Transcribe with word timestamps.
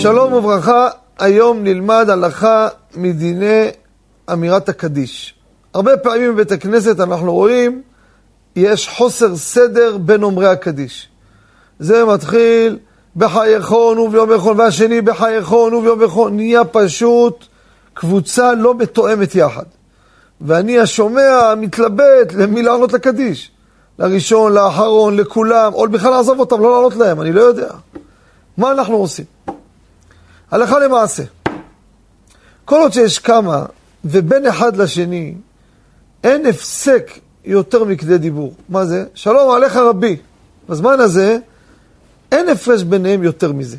שלום 0.00 0.32
וברכה, 0.32 0.88
היום 1.18 1.62
נלמד 1.64 2.10
הלכה 2.10 2.68
מדיני 2.96 3.66
אמירת 4.32 4.68
הקדיש. 4.68 5.34
הרבה 5.74 5.96
פעמים 5.96 6.34
בבית 6.34 6.52
הכנסת 6.52 7.00
אנחנו 7.00 7.34
רואים, 7.34 7.82
יש 8.56 8.88
חוסר 8.88 9.36
סדר 9.36 9.96
בין 9.96 10.22
אומרי 10.22 10.48
הקדיש. 10.48 11.08
זה 11.78 12.04
מתחיל 12.04 12.78
בחייכון 13.16 13.98
וביום 13.98 14.32
יכול, 14.32 14.60
והשני 14.60 15.00
בחייכון 15.00 15.74
וביום 15.74 16.02
יכול, 16.02 16.30
נהיה 16.30 16.64
פשוט 16.64 17.44
קבוצה 17.94 18.54
לא 18.54 18.74
מתואמת 18.74 19.34
יחד. 19.34 19.64
ואני 20.40 20.78
השומע 20.78 21.54
מתלבט 21.56 22.32
למי 22.34 22.62
לענות 22.62 22.92
לקדיש. 22.92 23.50
לראשון, 23.98 24.52
לאחרון, 24.52 25.16
לכולם, 25.16 25.74
או 25.74 25.88
בכלל 25.88 26.10
לעזוב 26.10 26.40
אותם, 26.40 26.60
לא 26.60 26.76
לענות 26.76 26.96
להם, 26.96 27.20
אני 27.20 27.32
לא 27.32 27.40
יודע. 27.40 27.70
מה 28.56 28.70
אנחנו 28.70 28.96
עושים? 28.96 29.24
הלכה 30.50 30.78
למעשה. 30.78 31.22
כל 32.64 32.80
עוד 32.80 32.92
שיש 32.92 33.18
כמה, 33.18 33.66
ובין 34.04 34.46
אחד 34.46 34.76
לשני, 34.76 35.34
אין 36.24 36.46
הפסק 36.46 37.10
יותר 37.44 37.84
מכדי 37.84 38.18
דיבור. 38.18 38.54
מה 38.68 38.84
זה? 38.86 39.04
שלום 39.14 39.50
עליך 39.50 39.76
רבי. 39.76 40.16
בזמן 40.68 41.00
הזה, 41.00 41.38
אין 42.32 42.48
הפרש 42.48 42.82
ביניהם 42.82 43.22
יותר 43.22 43.52
מזה. 43.52 43.76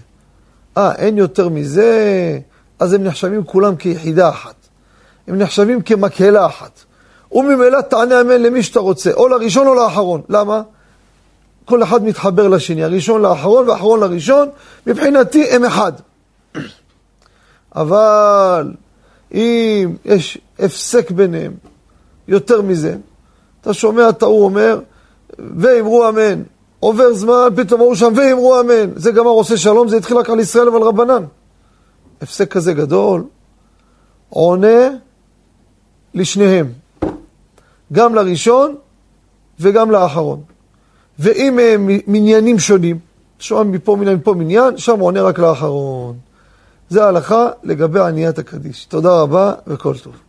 אה, 0.78 0.96
אין 0.96 1.18
יותר 1.18 1.50
מזה, 1.50 2.40
אז 2.80 2.94
הם 2.94 3.04
נחשבים 3.04 3.44
כולם 3.44 3.76
כיחידה 3.76 4.30
אחת. 4.30 4.56
הם 5.28 5.38
נחשבים 5.38 5.82
כמקהלה 5.82 6.46
אחת. 6.46 6.80
וממילא 7.32 7.82
תענה 7.82 8.22
אמן 8.22 8.42
למי 8.42 8.64
שאתה 8.64 8.80
רוצה, 8.80 9.12
או 9.14 9.28
לראשון 9.28 9.68
או 9.68 9.76
לאחרון. 9.76 10.22
למה? 10.30 10.62
כל 11.66 11.84
אחד 11.84 12.04
מתחבר 12.04 12.48
לשני, 12.48 12.84
הראשון 12.84 13.22
לאחרון 13.22 13.70
והאחרון 13.70 14.00
לראשון, 14.00 14.50
מבחינתי 14.88 15.46
הם 15.52 15.66
אחד. 15.66 15.92
אבל 17.76 18.74
אם 19.34 19.96
יש 20.06 20.38
הפסק 20.60 21.12
ביניהם 21.12 21.54
יותר 22.28 22.62
מזה, 22.62 22.98
אתה 23.62 23.74
שומע 23.74 24.10
את 24.10 24.24
ההוא 24.24 24.46
אומר, 24.46 24.80
ואמרו 25.40 26.10
אמן. 26.10 26.44
עובר 26.80 27.14
זמן, 27.14 27.48
פתאום 27.56 27.82
אמרו 27.82 27.96
שם, 27.96 28.14
ואמרו 28.16 28.60
אמן. 28.60 28.92
זה 28.96 29.12
גמר 29.12 29.30
עושה 29.30 29.58
שלום, 29.58 29.88
זה 29.88 29.98
התחיל 29.98 30.18
רק 30.18 30.30
על 30.30 30.40
ישראל 30.40 30.70
ועל 30.70 30.82
רבנן. 30.82 31.24
הפסק 32.22 32.52
כזה 32.52 32.74
גדול, 32.74 33.24
עונה 34.30 34.90
לשניהם. 36.14 36.72
גם 37.94 38.16
לראשון 38.16 38.76
וגם 39.60 39.92
לאחרון. 39.92 40.42
ואם 41.20 41.60
הם 41.60 41.90
מניינים 42.08 42.60
שונים, 42.60 43.00
שומע 43.40 43.64
מפה 43.64 43.96
מניין, 43.96 44.16
מפה 44.16 44.34
מניין, 44.34 44.78
שם 44.78 45.00
עונה 45.00 45.22
רק 45.22 45.40
לאחרון. 45.40 46.16
זה 46.90 47.06
ההלכה 47.06 47.48
לגבי 47.64 48.00
עניית 48.00 48.40
הקדיש. 48.40 48.86
תודה 48.86 49.22
רבה 49.22 49.54
וכל 49.68 49.98
טוב. 49.98 50.29